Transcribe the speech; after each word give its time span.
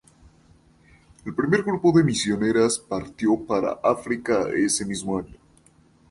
El 1.25 1.35
primer 1.35 1.61
grupo 1.61 1.91
de 1.95 2.03
misioneras 2.03 2.79
partió 2.79 3.45
para 3.45 3.79
África 3.83 4.45
ese 4.49 4.83
mismo 4.83 5.19
año. 5.19 5.37